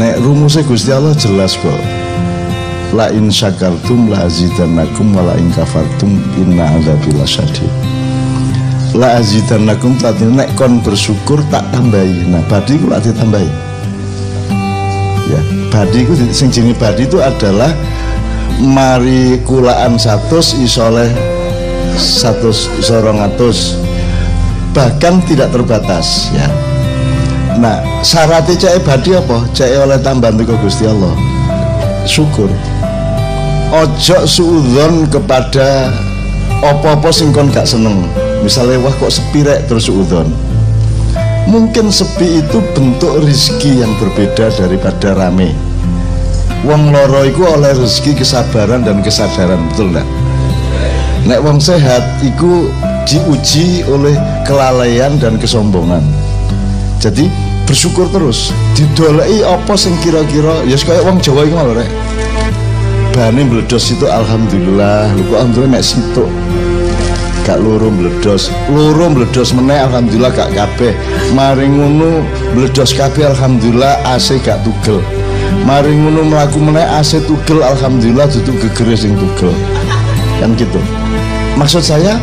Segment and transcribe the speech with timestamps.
[0.00, 1.76] nek rumusnya Gusti Allah jelas kok.
[2.96, 7.68] La in syakartum la azidannakum wa la in kafartum inna adzabi lasyadid.
[8.96, 12.32] La azidannakum tadi nek kon bersyukur tak tambahi.
[12.32, 13.50] Nah badi ku lak ditambahi.
[15.28, 17.70] Ya badi ku sing jenenge badi itu adalah
[18.56, 21.12] mari kulaan satus isoleh
[22.00, 23.76] satus isorong atus.
[24.72, 26.48] Bahkan tidak terbatas ya.
[27.60, 29.44] Nah syaratnya cek badi apa?
[29.52, 31.14] Cek oleh tambahan tuh Gusti Allah.
[32.04, 32.48] Syukur.
[33.70, 35.94] Ojo suudon kepada
[36.60, 38.02] opo-opo sing kon gak seneng.
[38.40, 40.32] Misalnya wah kok sepi rek terus suudon
[41.48, 45.50] mungkin sepi itu bentuk rizki yang berbeda daripada rame.
[46.62, 50.04] Wong loro iku oleh rezeki kesabaran dan kesadaran betul enggak
[51.28, 52.68] nek wong sehat iku
[53.04, 54.16] diuji oleh
[54.48, 56.04] kelalaian dan kesombongan.
[57.00, 57.28] Jadi
[57.66, 58.54] bersyukur terus.
[58.76, 60.64] Didolei apa sing kira-kira?
[60.68, 61.90] Ya kayak wong Jawa iku lho rek.
[63.16, 65.12] Bane meledos itu alhamdulillah.
[65.18, 66.24] Lu kok alhamdulillah nek situ
[67.50, 70.94] gak loro meledos loro meledos meneh alhamdulillah gak kabeh.
[71.34, 72.22] Mari ngono
[72.54, 75.02] meledos kabeh alhamdulillah AC gak tugel.
[75.66, 79.50] Mari ngono mlaku meneh AC tugel alhamdulillah dudu gegere sing tugel.
[80.38, 80.78] Kan gitu.
[81.58, 82.22] Maksud saya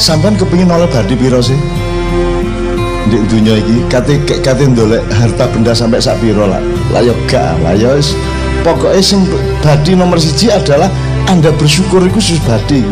[0.00, 1.56] sampean kepingin oleh badi piro sih
[3.06, 6.62] di dunia ini kate kate ndolek harta benda sampai sak piro lah.
[6.90, 7.94] Lah yo gak lah yo
[8.66, 9.22] pokoknya sing
[9.62, 10.90] badi nomor siji adalah
[11.30, 12.82] anda bersyukur itu sus badi.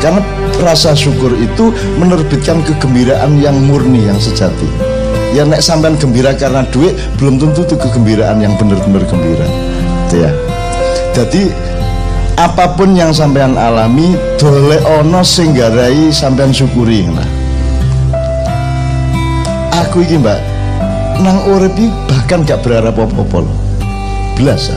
[0.00, 0.20] Karena
[0.60, 4.68] rasa syukur itu menerbitkan kegembiraan yang murni yang sejati.
[5.36, 9.48] Ya nek sampean gembira karena duit belum tentu itu kegembiraan yang benar-benar gembira.
[10.08, 10.30] Itu ya.
[11.14, 11.50] Jadi
[12.34, 17.43] apa pun yang sampean alami dole ono sing garai sampean syukuri lah
[19.82, 20.38] aku iki mbak
[21.22, 21.74] nang urip
[22.06, 23.42] bahkan gak berharap apa-apa
[24.38, 24.70] belas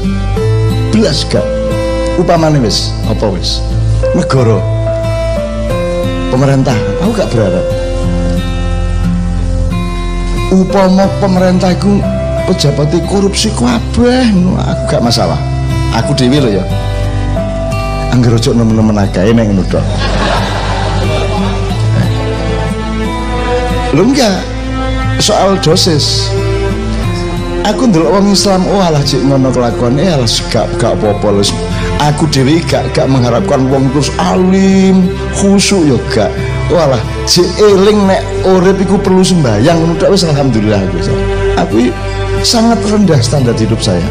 [0.90, 1.46] belas gak.
[2.18, 3.62] Upamane wis apa wis?
[4.18, 4.57] Negara.
[6.34, 7.66] Pemerintah aku gak berharap.
[10.50, 12.02] Upama pemerintah itu
[12.50, 15.38] pejabat korupsi kabeh aku gak masalah.
[15.94, 16.66] Aku dewi loh ya.
[18.09, 19.86] Anggar ojo nemen-nemen akeh nek ngono tok.
[23.94, 24.56] Lho enggak
[25.20, 26.30] soal dosis.
[27.68, 30.00] Aku ndelok wong Islam oh alah cik ngono kelakuan.
[30.00, 31.44] Eh alah gak gak apa-apa
[32.00, 36.32] aku dewi gak gak mengharapkan wong terus alim khusyuk yo gak.
[36.72, 40.98] Oh alah cik eling nek urip iku perlu sembahyang ngono wis alhamdulillah aku
[41.60, 41.76] aku
[42.46, 44.06] sangat rendah standar hidup saya.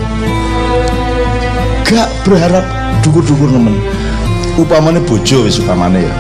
[1.89, 2.67] Gak berharap
[3.01, 3.79] dukur-dukur nemen.
[4.61, 6.15] Upamane bojo wis upamane ya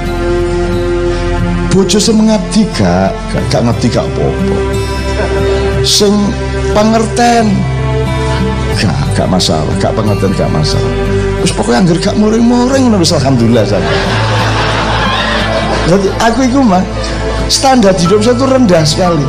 [1.76, 3.12] bojo sing mengabdi gak
[3.52, 4.56] gak, ngabdi gak apa-apa.
[5.84, 6.32] Sing
[6.72, 7.52] pengertian
[8.80, 9.68] gak gak masalah.
[9.76, 10.88] Gak pengertian gak masalah.
[11.44, 13.84] Terus pokoknya anggar gak muring-muring wis alhamdulillah saya
[15.86, 16.82] jadi aku itu mah
[17.46, 19.26] standar hidup saya itu rendah sekali.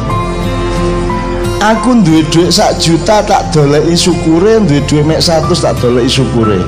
[1.62, 6.62] Aku duwe duit sak juta tak dolei syukure duwe duit mek satu tak dolei syukure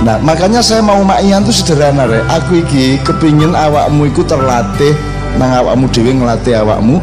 [0.00, 4.96] nah makanya saya mau makian tuh sederhana re aku iki kepingin awakmu iku terlatih
[5.36, 6.98] nang awakmu dhewe ngelatih awakmu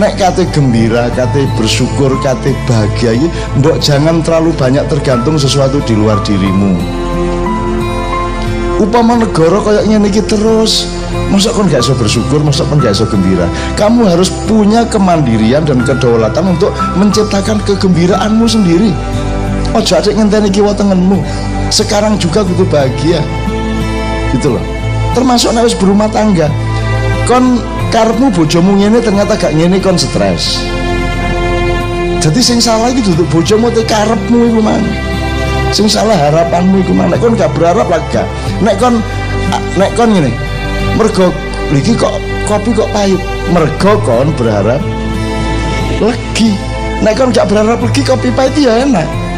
[0.00, 3.28] nek kate gembira, kate bersyukur, kate bahagia iki
[3.60, 6.80] mbok jangan terlalu banyak tergantung sesuatu di luar dirimu.
[8.80, 10.88] Upama negara kayak ngene iki terus,
[11.28, 13.44] masa kon gak iso bersyukur, masa kon gak iso gembira.
[13.76, 18.96] Kamu harus punya kemandirian dan kedaulatan untuk menciptakan kegembiraanmu sendiri.
[19.70, 21.22] Ojo adik ngenteni kiwa tengenmu.
[21.70, 23.22] Sekarang juga kudu bahagia.
[24.34, 24.64] Gitu loh.
[25.14, 26.50] Termasuk nek berumah tangga.
[27.30, 27.62] Kon
[27.94, 30.58] karepmu bojomu ngene ternyata gak ngene kon stres.
[32.18, 34.82] Jadi sing salah iki duduk bojomu te karepmu iku mang.
[35.70, 37.14] Sing salah harapanmu iku mang.
[37.14, 38.26] Nek kon gak berharap lagi gak.
[38.66, 38.98] Nek kon
[39.78, 40.34] nek kon ngene.
[40.98, 41.30] Mergo
[41.70, 42.18] iki kok
[42.50, 43.22] kopi kok pahit.
[43.54, 44.82] Mergo kon berharap
[46.02, 46.58] legi.
[47.06, 49.29] Nek kon gak berharap legi kopi pahit ya enak.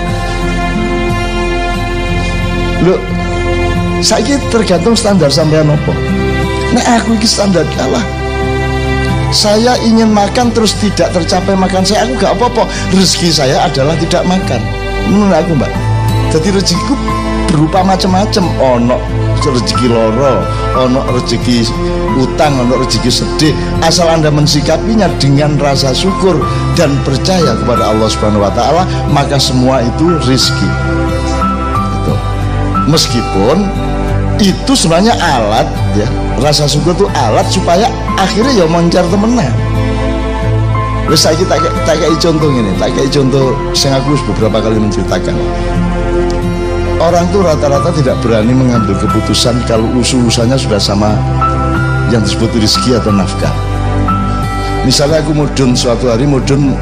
[2.82, 2.98] Loh,
[4.02, 5.94] saya tergantung standar sampean apa.
[6.74, 8.02] Nek aku iki standar kalah
[9.32, 12.68] saya ingin makan terus tidak tercapai makan saya aku gak apa-apa.
[12.92, 14.60] Rezeki saya adalah tidak makan.
[15.08, 15.72] Menurut aku mbak.
[16.28, 16.94] Jadi rezekiku
[17.48, 18.96] berupa macam-macam ono
[19.40, 20.44] rezeki loro
[20.76, 21.64] ono rezeki
[22.20, 23.56] utang ono rezeki sedih.
[23.80, 26.36] Asal anda mensikapinya dengan rasa syukur
[26.76, 30.68] dan percaya kepada Allah Subhanahu Wa Taala maka semua itu itu
[32.90, 33.66] meskipun
[34.42, 36.08] itu sebenarnya alat ya
[36.42, 37.86] rasa syukur itu alat supaya
[38.18, 39.52] akhirnya ya moncar temenan
[41.12, 45.36] Wes saiki tak tak contoh ini, tak kayak contoh sing aku beberapa kali menceritakan.
[46.96, 51.12] Orang tuh rata-rata tidak berani mengambil keputusan kalau usul-usulnya sudah sama
[52.08, 53.52] yang disebut rezeki atau nafkah.
[54.88, 56.72] Misalnya aku mudun suatu hari mudun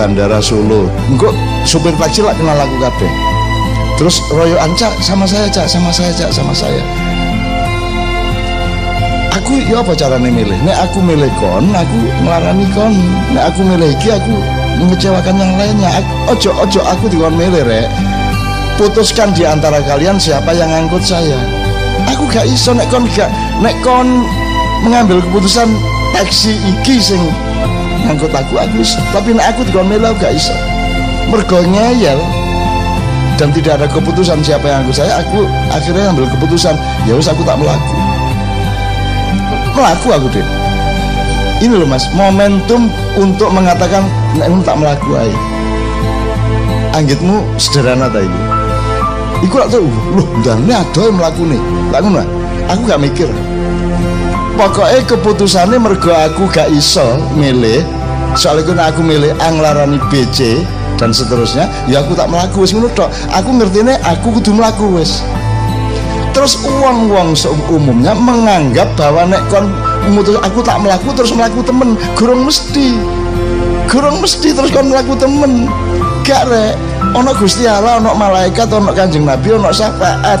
[0.00, 1.36] bandara Solo, enggak
[1.68, 3.27] supir taksi lah kenal aku kabeh.
[3.98, 6.78] Terus royo anca sama saya cak, sama saya cak, sama saya.
[9.34, 10.54] Aku ya apa caranya milih?
[10.62, 12.94] Nek aku milih kon aku melarani kon.
[13.34, 14.38] Nek aku milih iki aku
[14.78, 15.90] mengecewakan yang lainnya.
[15.98, 17.90] Aku, ojo ojo aku dikon milih rek.
[18.78, 21.34] Putuskan di antara kalian siapa yang ngangkut saya.
[22.06, 24.22] Aku gak iso nek kon gak nek kon
[24.86, 25.74] mengambil keputusan
[26.14, 27.20] taksi iki sing
[28.06, 28.78] ngangkut aku aku
[29.10, 30.54] tapi nek aku dikon milih aku gak iso.
[31.34, 32.37] Mergo ngeyel
[33.38, 36.74] dan tidak ada keputusan siapa yang ngangkut saya aku akhirnya ambil keputusan.
[37.06, 37.94] Ya wis aku tak melaku.
[39.78, 40.46] Melaku aku deh
[41.58, 42.86] ini loh mas momentum
[43.18, 44.06] untuk mengatakan
[44.38, 45.38] nek tak melaku aja
[46.94, 48.30] anggitmu sederhana tadi
[49.42, 51.62] iku lak tuh loh dan ini ada yang melaku nih.
[51.94, 52.22] Tak ngono
[52.66, 53.30] aku gak mikir.
[54.58, 57.86] Pokoknya keputusannya mergo aku gak iso milih.
[58.34, 60.66] Soalnya aku aku milih anglarani BC
[60.98, 61.70] dan seterusnya.
[61.86, 62.90] Ya aku tak melaku wis ngono
[63.30, 65.22] aku ngerti nih aku kudu melaku wis.
[66.34, 69.70] Terus uang-uang seumumnya menganggap bahwa nek kon
[70.42, 71.94] aku tak melaku terus melaku temen.
[72.18, 72.98] Gurung mesti.
[73.88, 75.70] Gurung mesti terus kon melaku temen.
[76.26, 76.76] Gak rek.
[77.16, 80.38] Ono Gusti Allah ono malaikat ono kanjeng Nabi ono syafaat.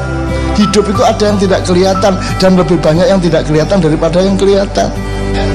[0.58, 4.90] Hidup itu ada yang tidak kelihatan dan lebih banyak yang tidak kelihatan daripada yang kelihatan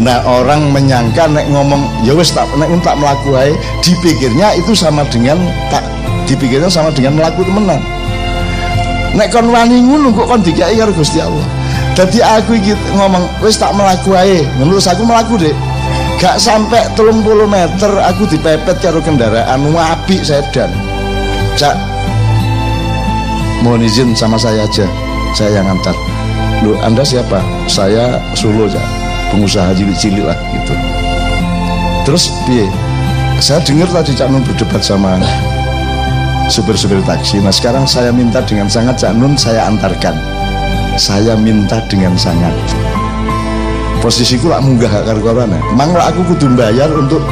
[0.03, 3.39] nah orang menyangka nek ngomong ya wis tak nek tak melaku
[3.79, 5.39] dipikirnya itu sama dengan
[5.71, 5.85] tak
[6.27, 7.79] dipikirnya sama dengan melaku temenan.
[9.13, 11.45] Nek kon wani ngono kok kon dikai karo Gusti Allah?
[11.93, 14.41] Dadi aku iki ngomong wis tak melaku ae.
[14.57, 15.55] Menurut aku melaku deh
[16.23, 20.71] gak sampai telung puluh meter aku dipepet karo kendaraan apik sedan.
[21.53, 21.77] Cak.
[23.61, 24.87] Mohon izin sama saya aja.
[25.37, 25.95] Saya yang antar.
[26.65, 27.43] Lu anda siapa?
[27.67, 29.02] Saya Solo cak
[29.33, 30.73] pengusaha cilik-cilik lah gitu
[32.05, 32.69] terus piye
[33.41, 35.17] saya dengar tadi Cak Nun berdebat sama
[36.47, 37.41] supir-supir taksi.
[37.41, 40.15] Nah sekarang saya minta dengan sangat Cak Nun saya antarkan.
[40.95, 42.53] Saya minta dengan sangat.
[44.05, 45.57] Posisiku lah munggah karo kawane.
[45.73, 47.23] Mangla aku kudu bayar untuk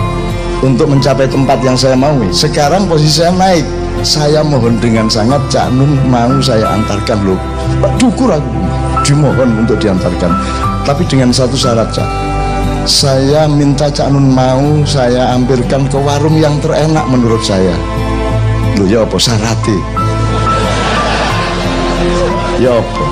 [0.65, 2.17] untuk mencapai tempat yang saya mau.
[2.33, 3.65] Sekarang posisi saya naik.
[4.01, 7.39] Saya mohon dengan sangat Cak Nun mau saya antarkan loh.
[8.01, 8.51] Dukur aku
[9.05, 10.33] dimohon untuk diantarkan.
[10.81, 12.09] Tapi dengan satu syarat Cak.
[12.89, 17.77] Saya minta Cak Nun mau saya ambilkan ke warung yang terenak menurut saya.
[18.79, 20.01] Lho ya apa syarate
[22.61, 23.05] ya apa?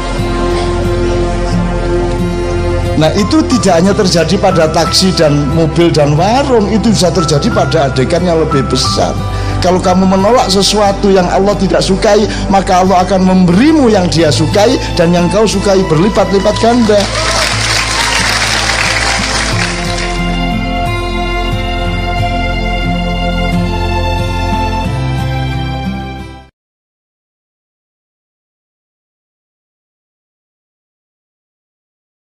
[3.00, 7.88] Nah itu tidak hanya terjadi pada taksi dan mobil dan warung Itu bisa terjadi pada
[7.88, 9.16] adegan yang lebih besar.
[9.64, 14.76] Kalau kamu menolak sesuatu yang Allah tidak sukai Maka Allah akan memberimu yang dia sukai
[15.00, 17.00] Dan yang kau sukai berlipat-lipat ganda